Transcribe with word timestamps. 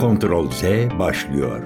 Ctrl 0.00 0.50
Z 0.50 0.62
başlıyor. 0.98 1.62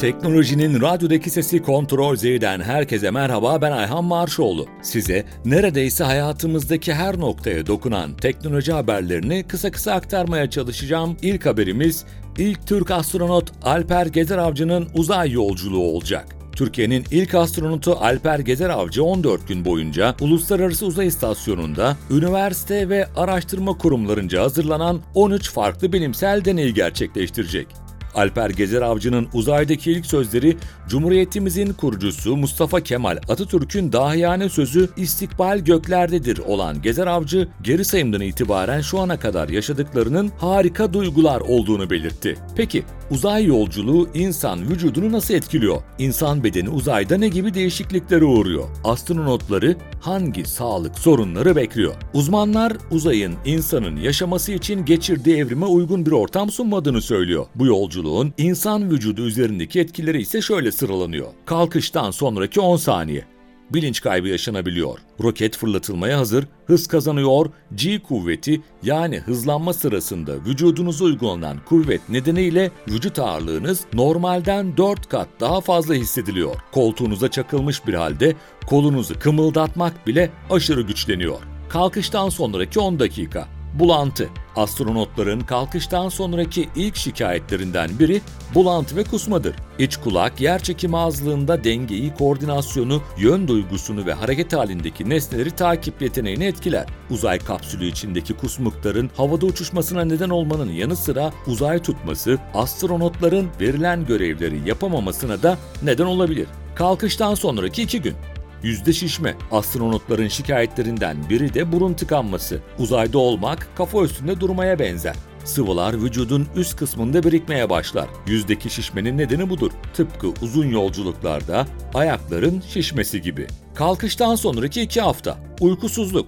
Teknolojinin 0.00 0.80
radyodaki 0.80 1.30
sesi 1.30 1.62
Kontrol 1.62 2.16
Z'den 2.16 2.60
herkese 2.60 3.10
merhaba 3.10 3.62
ben 3.62 3.72
Ayhan 3.72 4.04
Marşoğlu. 4.04 4.66
Size 4.82 5.24
neredeyse 5.44 6.04
hayatımızdaki 6.04 6.94
her 6.94 7.20
noktaya 7.20 7.66
dokunan 7.66 8.14
teknoloji 8.14 8.72
haberlerini 8.72 9.44
kısa 9.48 9.70
kısa 9.70 9.92
aktarmaya 9.92 10.50
çalışacağım. 10.50 11.16
İlk 11.22 11.46
haberimiz 11.46 12.04
ilk 12.38 12.66
Türk 12.66 12.90
astronot 12.90 13.52
Alper 13.62 14.06
Gezer 14.06 14.38
Avcı'nın 14.38 14.88
uzay 14.94 15.30
yolculuğu 15.30 15.82
olacak. 15.82 16.41
Türkiye'nin 16.56 17.04
ilk 17.10 17.34
astronotu 17.34 17.92
Alper 17.92 18.38
Gezer 18.38 18.70
Avcı 18.70 19.04
14 19.04 19.48
gün 19.48 19.64
boyunca 19.64 20.14
Uluslararası 20.20 20.86
Uzay 20.86 21.06
İstasyonu'nda 21.06 21.96
üniversite 22.10 22.88
ve 22.88 23.06
araştırma 23.16 23.78
kurumlarınca 23.78 24.42
hazırlanan 24.42 25.00
13 25.14 25.50
farklı 25.50 25.92
bilimsel 25.92 26.44
deney 26.44 26.70
gerçekleştirecek. 26.70 27.81
Alper 28.14 28.50
Gezer 28.50 28.82
Avcı'nın 28.82 29.28
uzaydaki 29.32 29.92
ilk 29.92 30.06
sözleri 30.06 30.56
Cumhuriyetimizin 30.88 31.72
kurucusu 31.72 32.36
Mustafa 32.36 32.80
Kemal 32.80 33.18
Atatürk'ün 33.28 33.92
dahiyane 33.92 34.48
sözü 34.48 34.88
istikbal 34.96 35.58
göklerdedir 35.58 36.38
olan 36.38 36.82
Gezer 36.82 37.06
Avcı 37.06 37.48
geri 37.62 37.84
sayımdan 37.84 38.20
itibaren 38.20 38.80
şu 38.80 39.00
ana 39.00 39.18
kadar 39.18 39.48
yaşadıklarının 39.48 40.32
harika 40.38 40.92
duygular 40.92 41.40
olduğunu 41.40 41.90
belirtti. 41.90 42.38
Peki 42.56 42.84
uzay 43.10 43.44
yolculuğu 43.44 44.08
insan 44.14 44.70
vücudunu 44.70 45.12
nasıl 45.12 45.34
etkiliyor? 45.34 45.82
İnsan 45.98 46.44
bedeni 46.44 46.68
uzayda 46.68 47.16
ne 47.16 47.28
gibi 47.28 47.54
değişikliklere 47.54 48.24
uğruyor? 48.24 48.68
Astronotları 48.84 49.76
hangi 50.00 50.44
sağlık 50.44 50.98
sorunları 50.98 51.56
bekliyor? 51.56 51.94
Uzmanlar 52.14 52.72
uzayın 52.90 53.34
insanın 53.44 53.96
yaşaması 53.96 54.52
için 54.52 54.84
geçirdiği 54.84 55.36
evrime 55.36 55.66
uygun 55.66 56.06
bir 56.06 56.12
ortam 56.12 56.50
sunmadığını 56.50 57.02
söylüyor. 57.02 57.46
Bu 57.54 57.66
yolculuğun 58.02 58.34
insan 58.38 58.90
vücudu 58.90 59.26
üzerindeki 59.26 59.80
etkileri 59.80 60.20
ise 60.20 60.40
şöyle 60.40 60.72
sıralanıyor. 60.72 61.28
Kalkıştan 61.46 62.10
sonraki 62.10 62.60
10 62.60 62.76
saniye. 62.76 63.24
Bilinç 63.70 64.00
kaybı 64.00 64.28
yaşanabiliyor. 64.28 64.98
Roket 65.22 65.56
fırlatılmaya 65.56 66.18
hazır, 66.18 66.46
hız 66.66 66.86
kazanıyor, 66.86 67.46
G 67.74 67.98
kuvveti 67.98 68.60
yani 68.82 69.18
hızlanma 69.18 69.72
sırasında 69.72 70.32
vücudunuza 70.46 71.04
uygulanan 71.04 71.58
kuvvet 71.68 72.08
nedeniyle 72.08 72.70
vücut 72.88 73.18
ağırlığınız 73.18 73.84
normalden 73.92 74.76
4 74.76 75.08
kat 75.08 75.28
daha 75.40 75.60
fazla 75.60 75.94
hissediliyor. 75.94 76.56
Koltuğunuza 76.72 77.28
çakılmış 77.30 77.86
bir 77.86 77.94
halde 77.94 78.34
kolunuzu 78.66 79.18
kımıldatmak 79.18 80.06
bile 80.06 80.30
aşırı 80.50 80.82
güçleniyor. 80.82 81.40
Kalkıştan 81.68 82.28
sonraki 82.28 82.80
10 82.80 82.98
dakika 82.98 83.61
bulantı. 83.74 84.28
Astronotların 84.56 85.40
kalkıştan 85.40 86.08
sonraki 86.08 86.68
ilk 86.76 86.96
şikayetlerinden 86.96 87.90
biri 87.98 88.20
bulantı 88.54 88.96
ve 88.96 89.04
kusmadır. 89.04 89.56
İç 89.78 89.96
kulak 89.96 90.40
yer 90.40 90.62
çekimi 90.62 90.96
azlığında 90.96 91.64
dengeyi, 91.64 92.14
koordinasyonu, 92.14 93.02
yön 93.18 93.48
duygusunu 93.48 94.06
ve 94.06 94.12
hareket 94.12 94.52
halindeki 94.52 95.10
nesneleri 95.10 95.50
takip 95.50 96.02
yeteneğini 96.02 96.44
etkiler. 96.44 96.86
Uzay 97.10 97.38
kapsülü 97.38 97.86
içindeki 97.86 98.34
kusmukların 98.34 99.10
havada 99.16 99.46
uçuşmasına 99.46 100.04
neden 100.04 100.30
olmanın 100.30 100.70
yanı 100.70 100.96
sıra 100.96 101.32
uzay 101.46 101.78
tutması 101.78 102.38
astronotların 102.54 103.48
verilen 103.60 104.06
görevleri 104.06 104.68
yapamamasına 104.68 105.42
da 105.42 105.58
neden 105.82 106.06
olabilir. 106.06 106.46
Kalkıştan 106.74 107.34
sonraki 107.34 107.82
iki 107.82 108.02
gün 108.02 108.14
Yüzde 108.62 108.92
şişme. 108.92 109.34
Astronotların 109.50 110.28
şikayetlerinden 110.28 111.16
biri 111.30 111.54
de 111.54 111.72
burun 111.72 111.94
tıkanması. 111.94 112.60
Uzayda 112.78 113.18
olmak 113.18 113.68
kafa 113.76 114.02
üstünde 114.02 114.40
durmaya 114.40 114.78
benzer. 114.78 115.16
Sıvılar 115.44 116.02
vücudun 116.02 116.48
üst 116.56 116.76
kısmında 116.76 117.22
birikmeye 117.22 117.70
başlar. 117.70 118.08
Yüzdeki 118.26 118.70
şişmenin 118.70 119.18
nedeni 119.18 119.50
budur. 119.50 119.70
Tıpkı 119.94 120.28
uzun 120.42 120.66
yolculuklarda 120.66 121.66
ayakların 121.94 122.62
şişmesi 122.68 123.22
gibi. 123.22 123.46
Kalkıştan 123.74 124.34
sonraki 124.34 124.82
iki 124.82 125.00
hafta. 125.00 125.38
Uykusuzluk. 125.60 126.26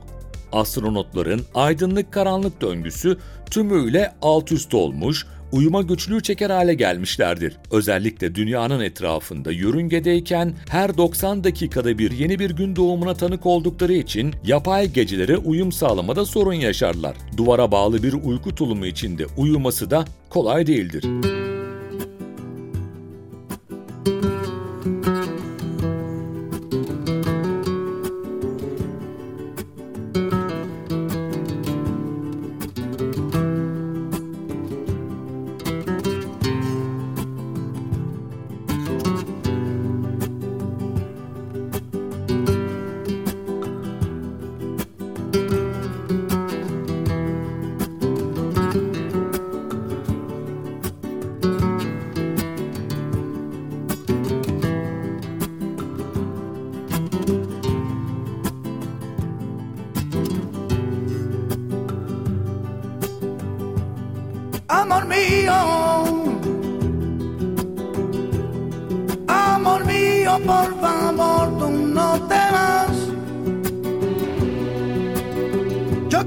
Astronotların 0.52 1.42
aydınlık 1.54 2.12
karanlık 2.12 2.60
döngüsü 2.60 3.18
tümüyle 3.50 4.12
alt 4.22 4.52
üst 4.52 4.74
olmuş, 4.74 5.26
uyuma 5.52 5.82
güçlüğü 5.82 6.22
çeker 6.22 6.50
hale 6.50 6.74
gelmişlerdir. 6.74 7.56
Özellikle 7.70 8.34
dünyanın 8.34 8.80
etrafında 8.80 9.52
yörüngedeyken 9.52 10.54
her 10.68 10.96
90 10.96 11.44
dakikada 11.44 11.98
bir 11.98 12.10
yeni 12.10 12.38
bir 12.38 12.50
gün 12.50 12.76
doğumuna 12.76 13.14
tanık 13.14 13.46
oldukları 13.46 13.92
için 13.92 14.34
yapay 14.44 14.92
gecelere 14.92 15.36
uyum 15.36 15.72
sağlamada 15.72 16.24
sorun 16.24 16.52
yaşarlar. 16.52 17.16
Duvara 17.36 17.72
bağlı 17.72 18.02
bir 18.02 18.12
uyku 18.12 18.54
tulumu 18.54 18.86
içinde 18.86 19.26
uyuması 19.36 19.90
da 19.90 20.04
kolay 20.30 20.66
değildir. 20.66 21.04
por 21.04 21.43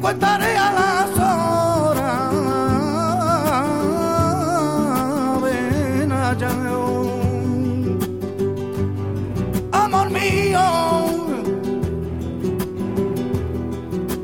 Contaré 0.08 0.56
a 0.56 0.72
las 0.72 1.10
horas. 1.20 2.34
Ven 5.44 6.12
allá. 6.14 6.50
Amor 9.74 10.10
mío. 10.10 10.62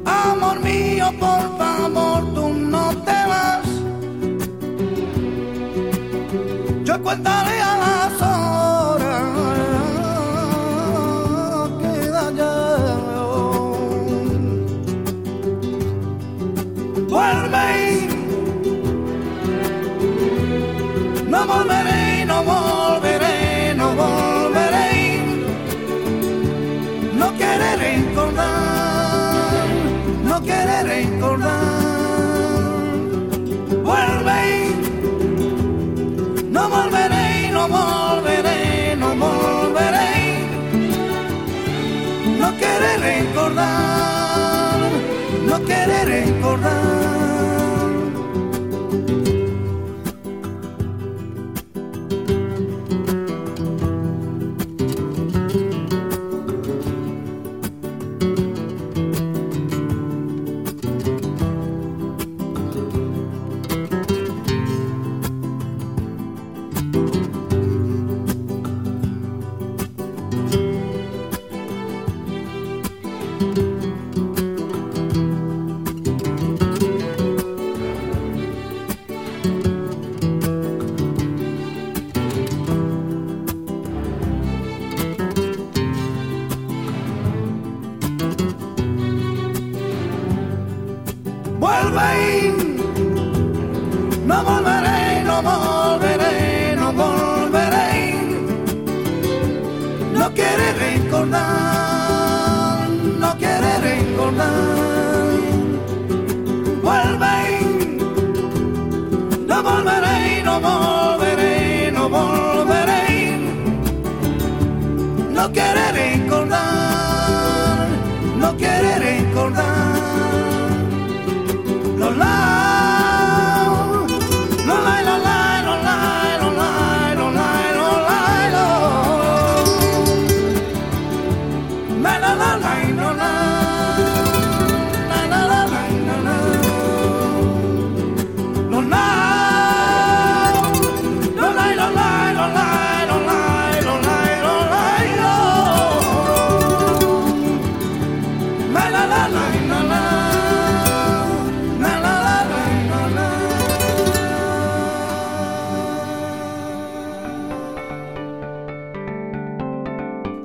Amor 0.06 0.60
mío, 0.62 1.12
por 1.20 1.58
favor, 1.58 2.34
tú 2.34 2.54
no 2.54 2.96
te 3.04 3.20
vas. 3.32 3.68
Yo 6.86 7.04
contaré 7.04 7.63
Love. 43.56 44.23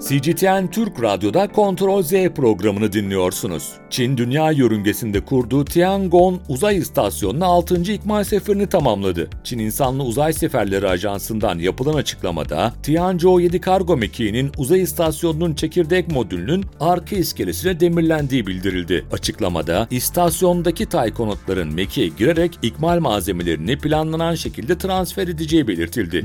CGTN 0.09 0.67
Türk 0.67 1.03
Radyo'da 1.03 1.49
Kontrol 1.49 2.03
Z 2.03 2.13
programını 2.13 2.93
dinliyorsunuz. 2.93 3.73
Çin 3.91 4.17
dünya 4.17 4.51
yörüngesinde 4.51 5.21
kurduğu 5.21 5.65
Tiangong 5.65 6.41
uzay 6.49 6.77
istasyonuna 6.77 7.47
6. 7.47 7.93
ikmal 7.93 8.25
seferini 8.25 8.67
tamamladı. 8.67 9.31
Çin 9.45 9.59
İnsanlı 9.59 10.03
Uzay 10.03 10.33
Seferleri 10.33 10.89
Ajansı'ndan 10.89 11.59
yapılan 11.59 11.95
açıklamada 11.95 12.73
Tianzhou 12.83 13.41
7 13.41 13.61
kargo 13.61 13.97
mekiğinin 13.97 14.53
uzay 14.59 14.83
istasyonunun 14.83 15.55
çekirdek 15.55 16.11
modülünün 16.11 16.65
arka 16.81 17.17
iskelesine 17.17 17.81
demirlendiği 17.81 18.47
bildirildi. 18.47 19.05
Açıklamada 19.13 19.87
istasyondaki 19.91 20.87
taykonotların 20.87 21.75
mekiğe 21.75 22.09
girerek 22.09 22.59
ikmal 22.63 23.01
malzemelerini 23.01 23.79
planlanan 23.79 24.35
şekilde 24.35 24.79
transfer 24.79 25.29
edeceği 25.29 25.69
belirtildi. 25.69 26.25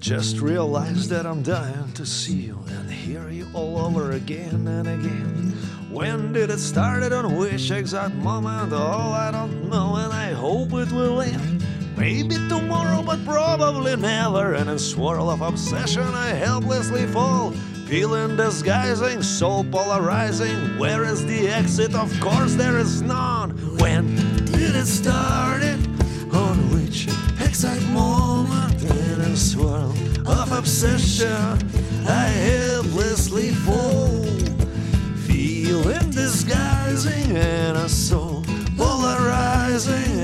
Just 0.00 0.40
realized 0.40 1.10
that 1.10 1.26
I'm 1.26 1.42
dying 1.42 1.92
to 1.92 2.06
see 2.06 2.32
you 2.32 2.58
and 2.68 2.90
hear 2.90 3.28
you 3.28 3.46
all 3.52 3.78
over 3.78 4.12
again 4.12 4.66
and 4.66 4.88
again. 4.88 5.52
When 5.90 6.32
did 6.32 6.48
it 6.48 6.58
start? 6.58 7.02
I 7.02 7.10
don't 7.10 7.36
wish 7.36 7.70
exact 7.70 8.14
moment. 8.14 8.72
Oh, 8.72 9.12
I 9.12 9.30
don't 9.30 9.68
know, 9.68 9.96
and 9.96 10.10
I 10.10 10.32
hope 10.32 10.72
it 10.72 10.90
will 10.90 11.20
end. 11.20 11.62
Maybe 11.98 12.36
tomorrow, 12.48 13.02
but 13.02 13.22
probably 13.26 13.94
never. 13.96 14.54
And 14.54 14.70
in 14.70 14.76
a 14.76 14.78
swirl 14.78 15.28
of 15.28 15.42
obsession, 15.42 16.14
I 16.14 16.28
helplessly 16.28 17.06
fall. 17.06 17.50
Feeling 17.86 18.36
disguising, 18.36 19.22
so 19.22 19.64
polarizing. 19.64 20.78
Where 20.78 21.04
is 21.04 21.26
the 21.26 21.48
exit? 21.48 21.94
Of 21.94 22.18
course, 22.20 22.54
there 22.54 22.78
is 22.78 23.02
none. 23.02 23.50
When 23.78 24.16
did 24.46 24.76
it 24.76 24.86
start? 24.86 25.62
It 25.62 25.78
on 26.32 26.56
which 26.72 27.08
exact 27.40 27.82
moment 27.88 28.09
a 29.30 29.36
swirl 29.36 29.92
of 30.26 30.50
obsession 30.50 31.58
I 32.08 32.26
helplessly 32.48 33.50
fall, 33.50 34.24
feeling 35.26 36.10
disguising 36.10 37.36
and 37.36 37.76
a 37.76 37.88
soul 37.88 38.42
polarizing. 38.76 40.18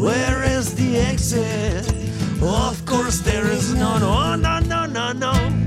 Where 0.00 0.42
is 0.42 0.74
the 0.74 0.96
exit? 0.98 1.88
Of 2.42 2.84
course, 2.84 3.20
there 3.20 3.46
is 3.46 3.74
none. 3.74 4.02
Oh, 4.02 4.34
no, 4.34 4.58
no, 4.58 4.86
no, 4.86 5.12
no. 5.12 5.59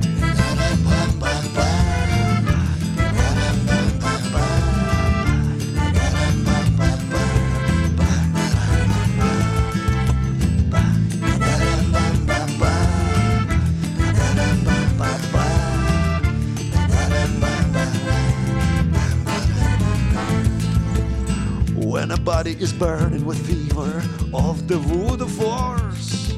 body 22.43 22.53
is 22.61 22.73
burning 22.73 23.25
with 23.25 23.39
fever 23.47 24.03
of 24.35 24.67
the 24.69 24.77
voodoo 24.77 25.27
force, 25.27 26.33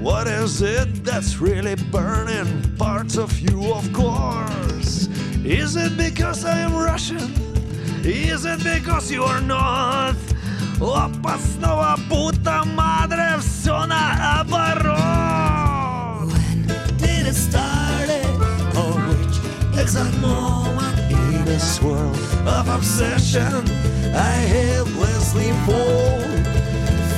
what 0.00 0.26
is 0.26 0.62
it 0.62 1.04
that's 1.04 1.38
really 1.40 1.76
burning 1.90 2.76
parts 2.76 3.16
of 3.16 3.38
you, 3.40 3.72
of 3.72 3.92
course? 3.92 5.08
Is 5.44 5.76
it 5.76 5.96
because 5.96 6.44
I 6.44 6.58
am 6.60 6.74
Russian? 6.74 7.32
Is 8.04 8.44
it 8.44 8.62
because 8.62 9.10
you 9.10 9.24
are 9.24 9.40
not? 9.40 10.16
Опасного 10.78 11.96
puta 12.08 12.64
madre, 12.64 13.38
все 13.40 13.86
наоборот! 13.86 14.94
Did 16.98 17.26
it 17.26 17.34
start? 17.34 18.10
Or 18.76 19.00
which 19.08 19.38
exact 19.80 20.16
moment 20.18 20.98
in 21.10 21.44
this 21.44 21.80
world 21.80 22.18
of 22.46 22.68
obsession 22.68 23.64
I 24.13 24.33
helplessly 24.55 25.51
fall? 25.65 26.19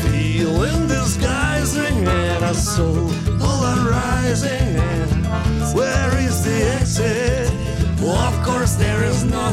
Feeling 0.04 0.88
disguising 0.88 2.08
and 2.08 2.44
a 2.44 2.54
soul 2.54 3.10
polarizing. 3.40 4.78
and 4.78 5.76
Where 5.76 6.18
is 6.18 6.44
the 6.44 6.64
exit? 6.80 7.52
of 8.04 8.44
course, 8.44 8.76
there 8.76 9.04
is 9.04 9.24
no, 9.24 9.52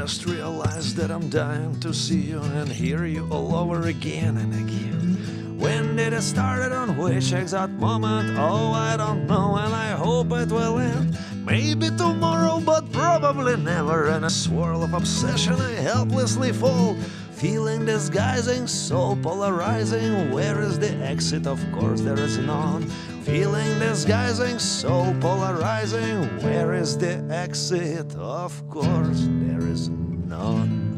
just 0.00 0.24
realized 0.24 0.96
that 0.96 1.10
I'm 1.10 1.28
dying 1.28 1.78
to 1.80 1.92
see 1.92 2.22
you 2.32 2.40
and 2.40 2.66
hear 2.66 3.04
you 3.04 3.28
all 3.30 3.54
over 3.54 3.88
again 3.88 4.38
and 4.38 4.54
again. 4.54 5.58
When 5.58 5.96
did 5.96 6.14
it 6.14 6.22
start? 6.22 6.72
On 6.72 6.96
which 6.96 7.34
exact 7.34 7.72
moment? 7.72 8.38
Oh, 8.38 8.72
I 8.72 8.96
don't 8.96 9.26
know, 9.26 9.56
and 9.56 9.74
I 9.74 9.90
hope 9.90 10.32
it 10.32 10.50
will 10.50 10.78
end. 10.78 11.18
Maybe 11.44 11.90
tomorrow, 11.90 12.60
but 12.60 12.90
probably 12.92 13.58
never. 13.58 14.08
In 14.08 14.24
a 14.24 14.30
swirl 14.30 14.82
of 14.82 14.94
obsession, 14.94 15.60
I 15.60 15.72
helplessly 15.72 16.52
fall. 16.52 16.96
Feeling 17.32 17.84
disguising, 17.84 18.66
so 18.66 19.18
polarizing. 19.22 20.30
Where 20.30 20.62
is 20.62 20.78
the 20.78 20.92
exit? 21.04 21.46
Of 21.46 21.60
course, 21.72 22.00
there 22.00 22.18
is 22.18 22.38
none. 22.38 22.86
Feeling 23.24 23.78
disguising, 23.78 24.58
so 24.58 25.14
polarizing. 25.20 26.24
Where 26.42 26.72
is 26.72 26.96
the 26.96 27.18
exit? 27.30 28.14
Of 28.16 28.66
course, 28.70 29.28
there 29.44 29.59
is 29.70 29.88
none. 30.28 30.90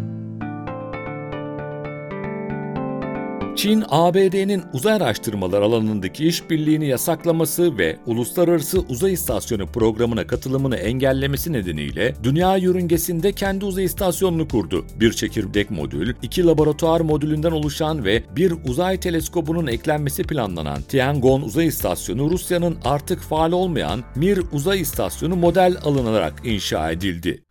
Çin, 3.57 3.85
ABD'nin 3.89 4.63
uzay 4.73 4.93
araştırmalar 4.93 5.63
alanındaki 5.63 6.27
işbirliğini 6.27 6.87
yasaklaması 6.87 7.79
ve 7.79 7.99
Uluslararası 8.07 8.81
Uzay 8.81 9.13
İstasyonu 9.13 9.67
programına 9.67 10.27
katılımını 10.27 10.77
engellemesi 10.77 11.53
nedeniyle 11.53 12.15
dünya 12.23 12.57
yörüngesinde 12.57 13.33
kendi 13.33 13.65
uzay 13.65 13.85
istasyonunu 13.85 14.49
kurdu. 14.49 14.87
Bir 15.01 15.13
çekirdek 15.13 15.71
modül, 15.71 16.15
iki 16.23 16.47
laboratuvar 16.47 17.01
modülünden 17.01 17.53
oluşan 17.53 18.05
ve 18.05 18.23
bir 18.37 18.55
uzay 18.69 19.01
teleskobunun 19.01 19.67
eklenmesi 19.67 20.23
planlanan 20.23 20.83
Tiangong 20.83 21.45
Uzay 21.45 21.67
İstasyonu 21.67 22.31
Rusya'nın 22.31 22.77
artık 22.85 23.21
faal 23.21 23.53
olmayan 23.53 24.01
Mir 24.17 24.41
Uzay 24.53 24.81
İstasyonu 24.81 25.37
model 25.37 25.77
alınarak 25.85 26.35
inşa 26.45 26.91
edildi. 26.91 27.43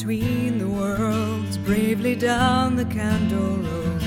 Between 0.00 0.56
the 0.56 0.66
worlds 0.66 1.58
bravely 1.58 2.14
down 2.16 2.74
the 2.74 2.86
candle 2.86 3.56
road. 3.58 4.00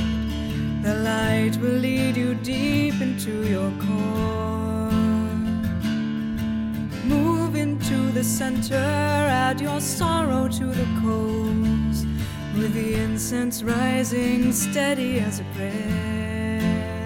The 0.81 0.95
light 0.95 1.55
will 1.61 1.77
lead 1.87 2.17
you 2.17 2.33
deep 2.33 2.99
into 2.99 3.47
your 3.47 3.71
core. 3.79 4.89
Move 7.05 7.55
into 7.55 8.09
the 8.09 8.23
center, 8.23 8.73
add 8.73 9.61
your 9.61 9.79
sorrow 9.79 10.47
to 10.47 10.65
the 10.65 10.87
coals. 10.99 12.07
With 12.57 12.73
the 12.73 12.95
incense 12.95 13.61
rising 13.61 14.51
steady 14.51 15.19
as 15.19 15.41
a 15.41 15.45
prayer. 15.55 17.03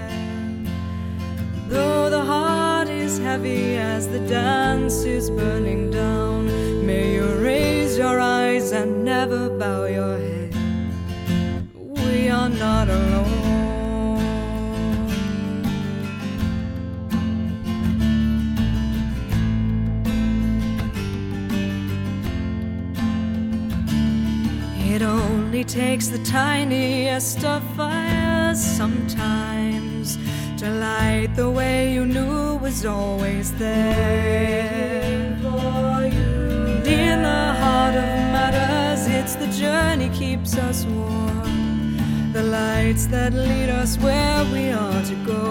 Though 1.67 2.09
the 2.09 2.23
heart 2.23 2.87
is 2.87 3.19
heavy 3.19 3.75
as 3.75 4.07
the 4.07 4.21
dance 4.29 5.03
is 5.03 5.29
burning 5.29 5.91
down, 5.91 6.45
may 6.85 7.15
you 7.15 7.27
raise 7.97 8.11
your 8.11 8.19
eyes 8.19 8.71
and 8.71 9.03
never 9.03 9.49
bow 9.49 9.85
your 9.85 10.17
head. 10.17 10.53
We 11.73 12.29
are 12.29 12.49
not 12.49 12.89
alone. 12.89 13.25
It 24.79 25.01
only 25.01 25.63
takes 25.63 26.07
the 26.07 26.19
tiniest 26.19 27.43
of 27.43 27.63
fires 27.75 28.59
sometimes 28.59 30.17
to 30.57 30.69
light 30.69 31.29
the 31.35 31.49
way 31.49 31.93
you 31.93 32.05
knew 32.05 32.57
was 32.57 32.85
always 32.85 33.53
there 33.53 35.37
for 35.41 36.05
you. 36.05 36.36
In 37.11 37.21
the 37.23 37.45
heart 37.61 37.95
of 37.95 38.09
matters, 38.35 39.07
it's 39.07 39.35
the 39.35 39.47
journey 39.47 40.09
keeps 40.09 40.57
us 40.57 40.85
warm. 40.85 42.33
The 42.33 42.43
lights 42.43 43.07
that 43.07 43.33
lead 43.33 43.69
us 43.69 43.97
where 43.97 44.43
we 44.53 44.69
are 44.71 45.01
to 45.11 45.15
go. 45.25 45.43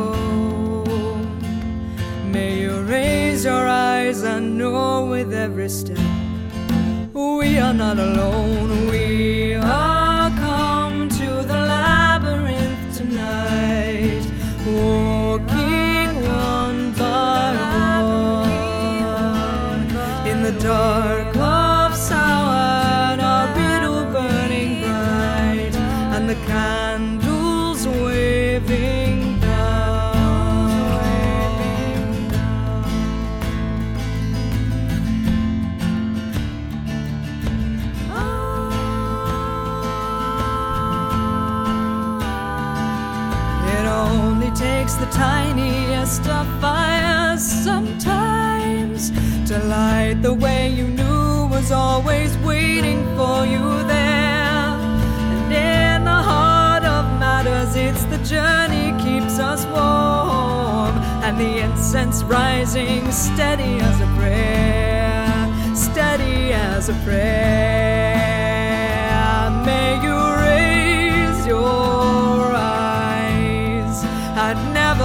May 2.24 2.60
you 2.60 2.82
raise 2.82 3.44
your 3.44 3.66
eyes 3.66 4.22
and 4.22 4.58
know 4.58 5.06
with 5.06 5.32
every 5.32 5.70
step 5.70 5.98
we 7.14 7.58
are 7.58 7.72
not 7.72 7.98
alone. 7.98 8.88
We 8.88 9.54
are 9.54 10.30
come 10.30 11.08
to 11.08 11.28
the 11.50 11.60
labyrinth 11.72 12.98
tonight, 12.98 14.24
oh, 14.66 15.16
walking 15.38 16.22
one 16.22 16.92
by 16.92 18.02
one 18.02 19.86
in 20.28 20.42
the 20.42 20.52
dark 20.60 21.15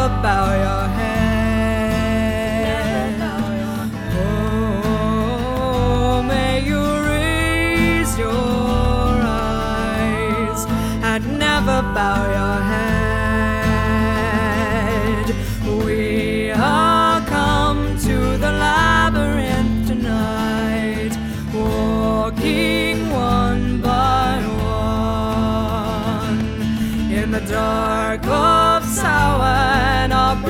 about 0.02 0.58
your 0.58 0.91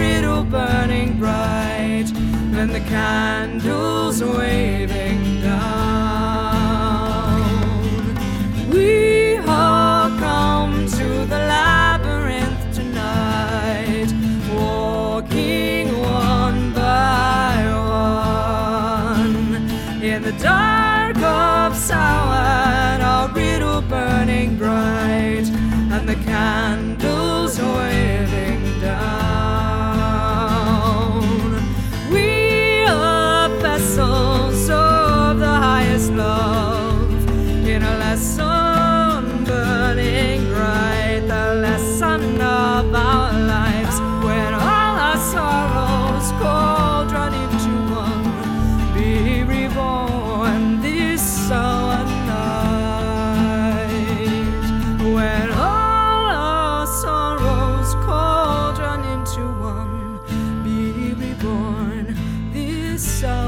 brittle 0.01 0.43
burning 0.43 1.11
bright, 1.19 2.09
and 2.59 2.69
the 2.71 2.79
candles 2.97 4.23
waving 4.23 5.41
down. 5.41 5.81
We 8.71 9.37
all 9.37 10.09
come 10.17 10.87
to 10.97 11.07
the 11.33 11.41
labyrinth 11.53 12.63
tonight, 12.73 14.09
walking 14.55 15.87
one 15.99 16.73
by 16.73 17.57
one 19.19 19.45
in 20.01 20.23
the 20.23 20.35
dark 20.51 21.17
of 21.17 21.75
sour 21.75 23.03
our 23.11 23.27
riddle 23.33 23.83
burning 23.83 24.57
bright, 24.57 25.47
and 25.93 26.09
the 26.09 26.19
candles 26.31 27.40
so 63.01 63.40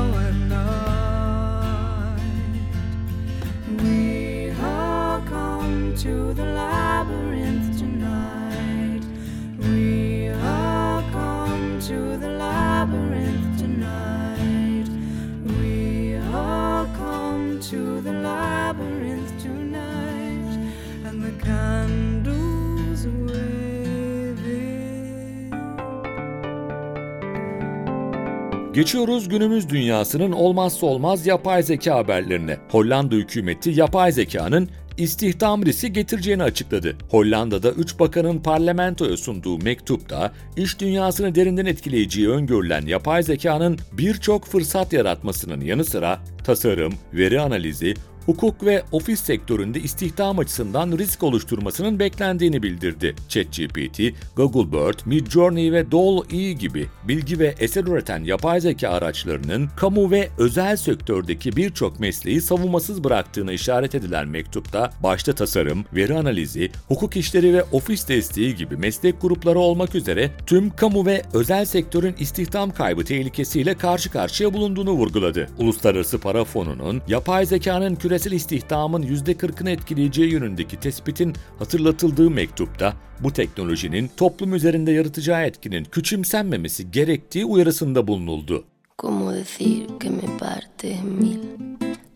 Geçiyoruz 28.74 29.30
günümüz 29.30 29.70
dünyasının 29.70 30.32
olmazsa 30.32 30.86
olmaz 30.86 31.27
yapay 31.27 31.63
zeka 31.63 31.96
haberlerine. 31.96 32.58
Hollanda 32.72 33.15
hükümeti 33.15 33.70
yapay 33.70 34.12
zekanın 34.12 34.70
istihdam 34.98 35.65
riski 35.65 35.94
getireceğini 35.94 36.44
açıkladı. 36.44 36.96
Hollanda'da 37.10 37.72
3 37.72 38.00
bakanın 38.00 38.39
parlamentoya 38.39 39.18
sunduğu 39.18 39.58
mektupta 39.58 40.32
iş 40.58 40.80
dünyasını 40.80 41.36
derinden 41.36 41.65
etkileyeceği 41.65 42.30
öngörülen 42.30 42.86
yapay 42.86 43.24
zekanın 43.24 43.80
birçok 43.92 44.46
fırsat 44.46 44.94
yaratmasının 44.94 45.62
yanı 45.62 45.86
sıra 45.86 46.20
tasarım, 46.44 46.94
veri 47.13 47.42
analizi, 47.42 47.94
hukuk 48.25 48.65
ve 48.65 48.84
ofis 48.92 49.20
sektöründe 49.20 49.80
istihdam 49.80 50.39
açısından 50.39 50.98
risk 50.98 51.24
oluşturmasının 51.24 52.00
beklendiğini 52.00 52.63
bildirdi. 52.63 53.15
ChatGPT, 53.30 54.00
Google 54.36 54.72
Bird, 54.72 55.00
Midjourney 55.06 55.72
ve 55.72 55.92
DALL-E 55.92 56.53
gibi 56.53 56.88
bilgi 57.08 57.39
ve 57.39 57.56
eser 57.60 57.84
üreten 57.84 58.24
yapay 58.24 58.62
zeka 58.62 58.89
araçlarının 58.89 59.70
kamu 59.75 60.12
ve 60.12 60.30
özel 60.38 60.75
sektördeki 60.75 61.56
birçok 61.56 62.00
mesleği 62.00 62.42
savunmasız 62.42 63.03
bıraktığını 63.03 63.53
işaret 63.53 63.96
edilen 63.96 64.27
mektupta 64.27 64.92
başta 65.03 65.34
tasarım, 65.34 65.86
veri 65.96 66.18
analizi, 66.18 66.72
hukuk 66.88 67.18
işleri 67.18 67.53
ve 67.53 67.63
ofis 67.63 68.08
desteği 68.08 68.56
gibi 68.56 68.77
meslek 68.77 69.22
grupları 69.22 69.60
olmak 69.60 69.96
üzere 69.96 70.32
tüm 70.46 70.70
kamu 70.70 71.06
ve 71.06 71.22
özel 71.34 71.65
sektörün 71.65 72.15
istihdam 72.20 72.72
kaybı 72.72 73.03
tehlikesiyle 73.06 73.74
karşı 73.77 74.12
karşıya 74.12 74.53
bulunduğunu 74.53 74.92
vurguladı. 74.92 75.50
Uluslararası 75.58 76.20
Para 76.20 76.44
Fonu'nun 76.44 77.01
yapay 77.08 77.46
zekanın 77.46 77.96
küresel 77.96 78.12
küresel 78.13 78.32
istihdamın 78.32 79.03
%40'ını 79.03 79.70
etkileyeceği 79.70 80.32
yönündeki 80.32 80.79
tespitin 80.79 81.34
hatırlatıldığı 81.60 82.29
mektupta 82.29 82.93
bu 83.20 83.34
teknolojinin 83.34 84.10
toplum 84.17 84.53
üzerinde 84.53 84.91
yaratacağı 84.91 85.43
etkinin 85.43 85.84
küçümsenmemesi 85.84 86.91
gerektiği 86.91 87.46
uyarısında 87.46 88.08
bulunuldu. 88.08 88.65
Como 88.98 89.34
decir 89.34 89.88
que 90.00 90.10
me 90.10 90.38
parte 90.39 90.88
en 90.88 91.05
mil 91.05 91.39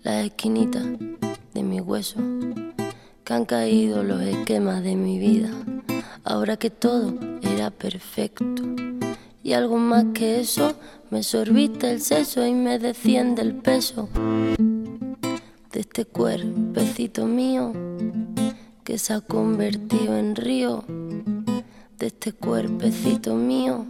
la 0.06 0.22
esquinita 0.22 0.80
de 1.56 1.64
mi 1.64 1.82
hueso, 1.82 2.20
que 3.26 3.34
han 3.34 3.46
caído 3.46 4.04
los 4.04 4.22
esquemas 4.22 4.84
de 4.84 4.96
mi 4.96 5.20
vida, 5.20 5.50
ahora 6.26 6.56
que 6.56 6.70
todo 6.70 7.14
era 7.56 7.70
perfecto. 7.70 8.64
Y 9.44 9.54
algo 9.54 9.78
más 9.78 10.06
que 10.14 10.40
eso, 10.40 10.74
me 11.10 11.24
sorbiste 11.24 11.90
el 11.90 12.02
seso 12.02 12.46
y 12.46 12.54
me 12.54 12.78
desciende 12.80 13.42
el 13.42 13.54
peso. 13.54 14.10
Este 15.98 16.12
cuerpecito 16.12 17.26
mío 17.26 17.74
que 18.84 19.00
se 19.00 19.14
ha 19.14 19.22
convertido 19.22 20.16
en 20.16 20.36
río, 20.36 20.84
de 21.98 22.06
este 22.06 22.34
cuerpecito 22.34 23.34
mío 23.34 23.84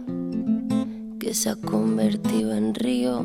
que 1.20 1.34
se 1.34 1.50
ha 1.50 1.56
convertido 1.56 2.54
en 2.54 2.74
río. 2.74 3.24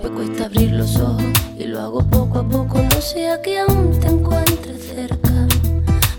Me 0.00 0.10
cuesta 0.14 0.44
abrir 0.44 0.70
los 0.70 0.96
ojos 1.00 1.24
y 1.58 1.64
lo 1.64 1.80
hago 1.80 2.08
poco 2.08 2.38
a 2.38 2.48
poco, 2.48 2.80
no 2.80 3.00
sea 3.00 3.42
que 3.42 3.58
aún 3.58 3.98
te 3.98 4.06
encuentres 4.06 4.80
cerca. 4.94 5.48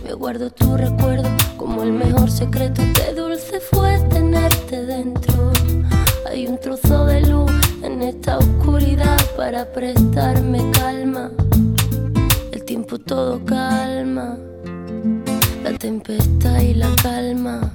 Me 0.04 0.12
guardo 0.12 0.50
tu 0.50 0.76
recuerdo 0.76 1.30
como 1.56 1.82
el 1.82 1.94
mejor 1.94 2.30
secreto, 2.30 2.82
qué 2.94 3.14
dulce 3.14 3.62
fue 3.62 3.98
tenerte 4.10 4.86
dentro. 4.86 5.54
Hay 6.30 6.46
un 6.46 6.60
trozo 6.60 7.06
de 7.06 7.22
luz 7.22 7.59
en 7.82 8.02
esta 8.02 8.38
oscuridad 8.38 9.20
para 9.36 9.66
prestarme 9.72 10.60
calma. 10.72 11.32
El 12.52 12.64
tiempo 12.66 12.98
todo 13.00 13.44
calma, 13.46 14.38
la 15.64 15.78
tempestad 15.78 16.60
y 16.62 16.74
la 16.74 16.90
calma. 17.02 17.72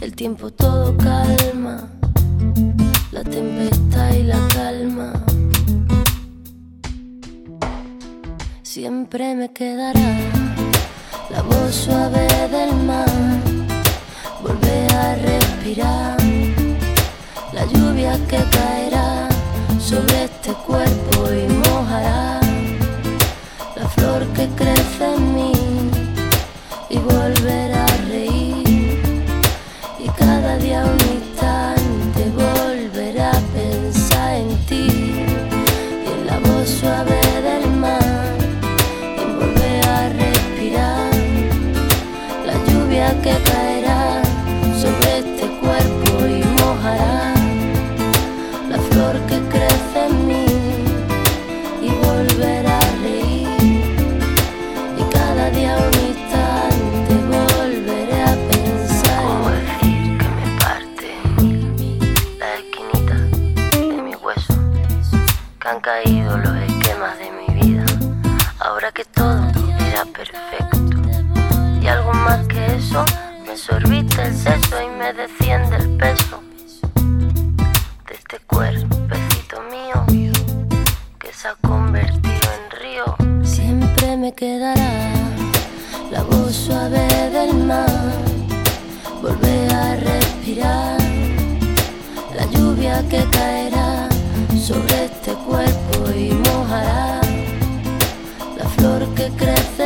El 0.00 0.14
tiempo 0.14 0.50
todo 0.50 0.96
calma, 0.96 1.88
la 3.12 3.24
tempestad 3.24 4.12
y 4.12 4.22
la 4.22 4.38
calma. 4.54 5.12
Siempre 8.62 9.34
me 9.34 9.52
quedará 9.52 10.00
la 11.30 11.42
voz 11.42 11.74
suave 11.74 12.26
del 12.50 12.74
mar, 12.84 13.10
volver 14.42 14.92
a 14.92 15.14
respirar 15.16 16.27
lluvia 17.98 18.16
que 18.28 18.38
caerá 18.56 19.28
sobre 19.80 20.24
este 20.24 20.52
cuerpo 20.52 21.32
y 21.32 21.52
mojará 21.52 22.40
la 23.74 23.88
flor 23.88 24.24
que 24.34 24.46
crece 24.54 25.14
en 25.16 25.34
mí 25.34 25.52
y 26.90 26.98
volverá 26.98 27.84
a 27.84 27.96
reír. 28.08 29.02
Y 29.98 30.08
cada 30.16 30.56
día 30.58 30.84
un 30.84 31.00
instante 31.16 32.22
volverá 32.36 33.30
a 33.30 33.40
pensar 33.58 34.34
en 34.34 34.56
ti 34.66 34.86
y 36.04 36.08
en 36.12 36.26
la 36.26 36.38
voz 36.38 36.68
suave 36.68 37.20
del 37.48 37.68
mar 37.72 38.36
y 39.22 39.24
volver 39.40 39.86
a 39.86 40.08
respirar 40.10 41.10
la 42.46 42.54
lluvia 42.66 43.20
que 43.22 43.34
caerá 43.50 43.77
que 93.06 93.24
caerá 93.30 94.08
sobre 94.60 95.04
este 95.04 95.32
cuerpo 95.46 96.10
y 96.10 96.32
mojará 96.32 97.20
la 98.58 98.68
flor 98.76 99.06
que 99.14 99.28
crece 99.36 99.77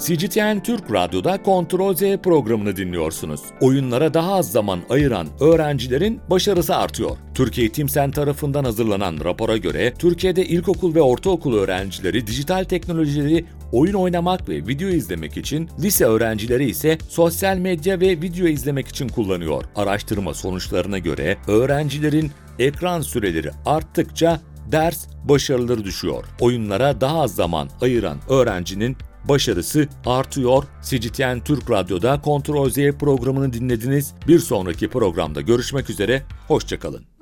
CGTN 0.00 0.60
Türk 0.60 0.92
Radyo'da 0.92 1.42
Kontrol 1.42 1.94
Z 1.94 2.00
programını 2.00 2.76
dinliyorsunuz. 2.76 3.40
Oyunlara 3.60 4.14
daha 4.14 4.34
az 4.34 4.52
zaman 4.52 4.80
ayıran 4.90 5.28
öğrencilerin 5.40 6.20
başarısı 6.30 6.76
artıyor. 6.76 7.16
Türkiye 7.34 7.64
Eğitim 7.64 7.88
Sen 7.88 8.10
tarafından 8.10 8.64
hazırlanan 8.64 9.18
rapora 9.24 9.56
göre 9.56 9.94
Türkiye'de 9.98 10.44
ilkokul 10.44 10.94
ve 10.94 11.00
ortaokul 11.00 11.54
öğrencileri 11.54 12.26
dijital 12.26 12.64
teknolojileri 12.64 13.44
oyun 13.72 13.94
oynamak 13.94 14.48
ve 14.48 14.66
video 14.66 14.88
izlemek 14.88 15.36
için, 15.36 15.70
lise 15.82 16.04
öğrencileri 16.04 16.70
ise 16.70 16.98
sosyal 17.08 17.56
medya 17.56 18.00
ve 18.00 18.22
video 18.22 18.46
izlemek 18.46 18.88
için 18.88 19.08
kullanıyor. 19.08 19.64
Araştırma 19.76 20.34
sonuçlarına 20.34 20.98
göre 20.98 21.36
öğrencilerin 21.46 22.30
ekran 22.58 23.00
süreleri 23.00 23.50
arttıkça 23.66 24.40
ders 24.72 25.06
başarıları 25.24 25.84
düşüyor. 25.84 26.24
Oyunlara 26.40 27.00
daha 27.00 27.20
az 27.20 27.34
zaman 27.34 27.68
ayıran 27.80 28.18
öğrencinin 28.28 28.96
başarısı 29.24 29.88
artıyor. 30.06 30.64
CGTN 30.82 31.40
Türk 31.44 31.70
Radyo'da 31.70 32.20
Kontrol 32.20 32.70
Z 32.70 32.76
programını 32.76 33.52
dinlediniz. 33.52 34.14
Bir 34.28 34.38
sonraki 34.38 34.88
programda 34.88 35.40
görüşmek 35.40 35.90
üzere, 35.90 36.22
hoşçakalın. 36.48 37.19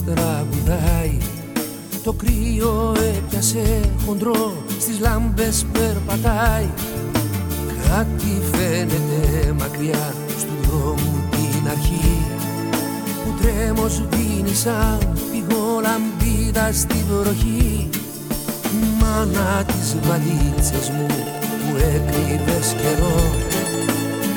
Πόλης 0.00 0.14
τραγουδάει 0.14 1.18
Το 2.04 2.12
κρύο 2.12 2.94
έπιασε 3.16 3.80
χοντρό 4.06 4.52
στις 4.78 5.00
λάμπες 5.00 5.66
περπατάει. 5.72 6.68
Κάτι 7.88 8.42
φαίνεται 8.52 9.52
μακριά 9.58 10.14
του 10.26 10.68
δρόμου 10.68 11.22
την 11.30 11.68
αρχή. 11.70 12.22
Που 13.24 13.34
τρέμως 13.42 13.92
σβήνει 13.92 14.54
σαν 14.54 14.98
πηγό 15.30 15.80
λαμπίδα 15.82 16.72
στη 16.72 17.04
βροχή. 17.10 17.88
Μάνα 19.00 19.64
τις 19.64 19.96
βαλίτσες 20.08 20.90
μου 20.90 21.06
που 21.06 21.76
έκρυβες 21.76 22.74
καιρό. 22.82 23.20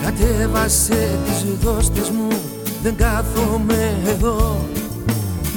Κατέβασε 0.04 1.18
τις 1.26 1.46
δώστες 1.64 2.10
μου, 2.10 2.28
δεν 2.84 2.96
κάθομαι 2.96 3.98
εδώ 4.08 4.66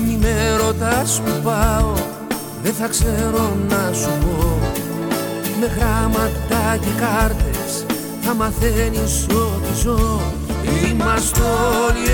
Μη 0.07 0.19
με 0.21 0.57
ρωτάς 0.57 1.21
που 1.25 1.41
πάω, 1.43 1.93
δεν 2.63 2.73
θα 2.73 2.89
ξέρω 2.89 3.57
να 3.69 3.93
σου 3.93 4.11
πω. 4.21 4.59
Με 5.61 5.67
γράμματα 5.67 6.77
και 6.81 6.91
κάρτες 7.01 7.87
θα 8.21 8.35
μαθαίνεις 8.35 9.27
ότι 9.29 9.81
ζω. 9.83 10.21
Είμαστε 10.63 11.41
όλοι 11.41 12.09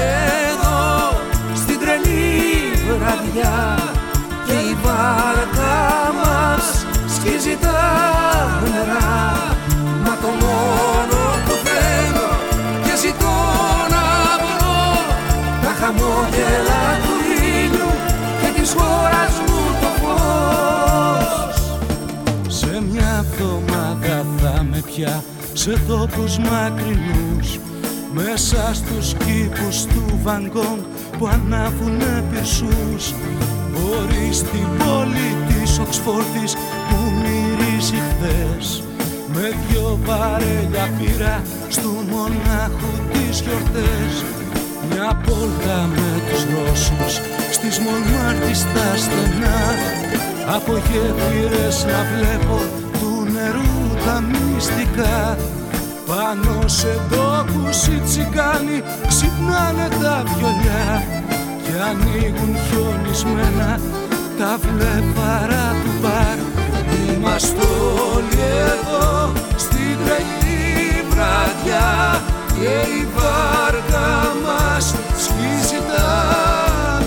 εδώ, 0.51 1.21
στην 1.55 1.79
τρελή 1.79 2.73
βραδιά 2.99 3.79
Και 4.47 4.53
η 4.53 4.77
βάρκα 4.83 5.32
πια 24.97 25.25
σε 25.53 25.83
τόπους 25.89 26.39
μακρινούς 26.39 27.59
μέσα 28.13 28.71
στους 28.75 29.15
κήπους 29.15 29.85
του 29.85 30.21
Βαγκόγκ 30.23 30.81
που 31.19 31.27
ανάβουνε 31.27 32.25
πυρσούς. 32.31 33.15
Μπορεί 33.73 34.33
στην 34.33 34.67
πόλη 34.79 35.31
της 35.49 35.79
Οξφόρδης 35.79 36.53
που 36.89 36.97
μυρίζει 37.21 38.01
χθες 38.09 38.83
με 39.35 39.53
δυο 39.69 39.99
βαρέλια 40.05 40.91
πήρα 40.99 41.43
στου 41.69 41.91
μονάχου 42.11 42.93
τις 43.13 43.41
γιορτές. 43.41 44.13
Μια 44.91 45.21
πόλκα 45.27 45.79
με 45.95 46.11
τους 46.29 46.43
Ρώσους 46.53 47.15
στις 47.53 47.79
Μονμάρτης 47.79 48.59
στα 48.59 48.97
στενά 48.97 49.61
Από 50.57 50.73
γέφυρες 50.73 51.85
να 51.85 51.99
βλέπω 52.13 52.57
του 52.59 52.63
νερού 52.63 52.73
τα 52.73 52.82
μυστικά. 54.31 55.37
Πάνω 56.07 56.69
σε 56.69 57.01
τόπους 57.11 57.87
οι 57.87 58.01
τσιγκάνοι 58.05 58.83
ξυπνάνε 59.09 59.89
τα 60.03 60.23
βιολιά 60.27 61.03
και 61.63 61.73
ανοίγουν 61.91 62.57
χιονισμένα 62.67 63.81
τα 64.39 64.59
βλέφαρα 64.63 65.77
του 65.83 65.93
μπαρ. 66.01 66.39
Είμαστε 67.09 67.67
όλοι 68.15 68.43
εδώ 68.73 69.33
στην 69.57 69.97
τρελή 70.05 71.05
βραδιά 71.11 72.21
και 72.55 72.73
η 72.99 73.07
βάρκα 73.15 74.09
μας 74.45 74.95
σκίζει 75.25 75.81
τα 75.91 76.11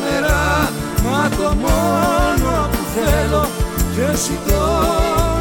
νερά. 0.03 0.69
Μα 1.03 1.29
το 1.29 1.55
μόνο 1.55 2.69
που 2.71 2.83
θέλω 2.95 3.47
και 3.95 4.17
ζητώ 4.17 4.65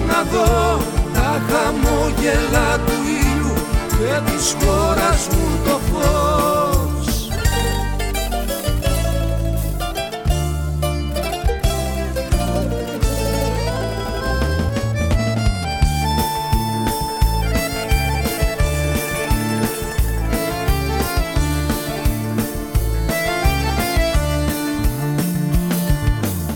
να 0.08 0.22
δω 0.32 0.78
τα 0.78 1.03
χαμόγελα 1.48 2.78
του 2.86 2.92
ήλιου 3.20 3.54
και 3.88 4.30
της 4.30 4.56
χώρας 4.60 5.28
μου 5.30 5.58
το 5.64 5.80
φως. 5.92 7.28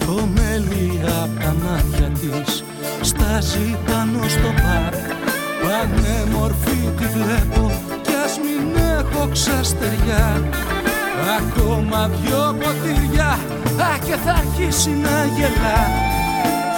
Το 0.06 0.28
μέλι 0.34 1.00
απ' 1.22 1.42
τα 1.42 1.54
μάτια 1.62 2.08
της 2.08 2.64
στάζει 3.00 3.58
πάνω 3.58 3.68
στο 3.68 3.86
πάρκ 3.86 3.87
Πανέμορφη 5.78 6.78
τη 6.96 7.06
βλέπω 7.06 7.70
κι 8.02 8.14
ας 8.24 8.38
μην 8.42 8.82
έχω 8.98 9.28
ξαστεριά. 9.32 10.42
Ακόμα 11.38 12.08
δυο 12.08 12.56
ποτήρια, 12.60 13.30
α 13.88 13.98
και 14.06 14.16
θα 14.24 14.32
αρχίσει 14.32 14.90
να 14.90 15.24
γελά. 15.36 15.80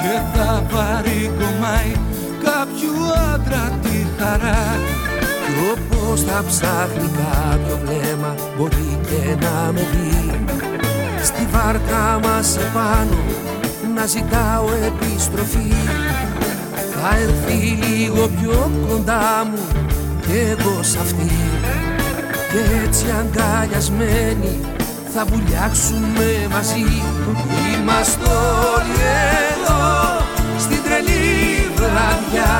Και 0.01 0.15
θα 0.35 0.63
πάρει 0.73 1.31
κομμάι 1.39 1.93
κάποιου 2.45 2.95
άντρα 3.33 3.79
τη 3.83 4.07
χαρά. 4.19 4.65
Κι 5.45 5.53
όπως 5.73 6.21
θα 6.23 6.45
ψάχνει 6.47 7.11
κάποιο 7.21 7.79
βλέμμα 7.85 8.35
μπορεί 8.57 8.99
και 9.09 9.37
να 9.45 9.73
με 9.73 9.87
δει. 9.93 10.45
Στη 11.23 11.47
βάρκα 11.53 12.21
μας 12.23 12.57
επάνω 12.57 13.19
να 13.95 14.07
ζητάω 14.07 14.67
επιστροφή 14.87 15.73
Θα 17.03 17.17
έρθει 17.17 17.87
λίγο 17.87 18.31
πιο 18.41 18.71
κοντά 18.89 19.47
μου 19.51 19.59
κι 20.21 20.33
εγώ 20.51 20.83
σ' 20.83 20.97
αυτή. 20.97 21.31
Και 22.51 22.87
έτσι 22.87 23.05
αγκαλιασμένοι 23.21 24.61
θα 25.15 25.25
βουλιάξουμε 25.25 26.47
μαζί. 26.51 27.03
Είμαστε 27.73 28.25
όλοι 28.75 29.01
εδώ 29.51 29.85
στην 30.59 30.83
τρελή 30.83 31.71
βραδιά. 31.75 32.59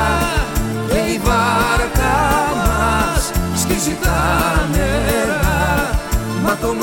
Και 0.87 0.97
η 0.97 1.21
βάρκα 1.23 2.17
μας 2.55 3.31
σκίζει 3.61 3.97
τα 4.01 4.67
νερά. 4.71 5.89
Μα 6.43 6.57
το 6.61 6.73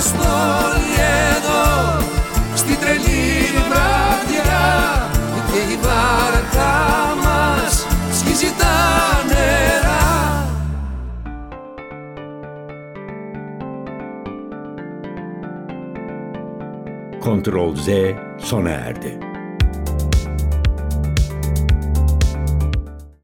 Στο 0.00 0.28
όλοι 0.68 0.98
εδώ 1.36 2.06
Στην 2.54 2.76
τρελή 2.80 3.28
βραδιά 3.68 5.10
και 5.52 5.72
η 5.72 5.78
βάρκα 5.82 6.74
μας 7.22 7.86
σκίζει 8.18 8.52
τα 8.58 8.76
νερά 9.28 10.46
Control 17.24 17.72
Z 17.86 17.88
sona 18.48 18.74
erdi. 18.88 19.17